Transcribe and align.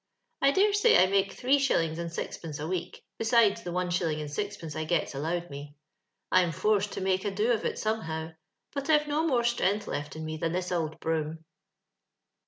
I 0.41 0.49
dare 0.49 0.73
say 0.73 0.95
X 0.95 1.11
make 1.11 1.31
three 1.33 1.59
shillings 1.59 1.99
and 1.99 2.09
siiqpence 2.09 2.59
a 2.59 2.67
week, 2.67 3.05
besides 3.19 3.61
the 3.61 3.71
one 3.71 3.91
shilling 3.91 4.19
and 4.19 4.31
sixpence 4.31 4.75
I 4.75 4.83
gets 4.83 5.13
allowed 5.13 5.51
me. 5.51 5.75
I 6.31 6.41
am 6.41 6.51
forced 6.51 6.93
to 6.93 7.01
miJce 7.01 7.25
a 7.25 7.29
do 7.29 7.51
of 7.51 7.65
it 7.65 7.77
somehow, 7.77 8.31
but 8.73 8.89
I've 8.89 9.07
no 9.07 9.27
mosa 9.27 9.49
strength 9.49 9.85
left 9.85 10.15
in 10.15 10.25
me 10.25 10.37
than 10.37 10.53
this 10.53 10.71
ould 10.71 10.99
broom." 11.01 11.45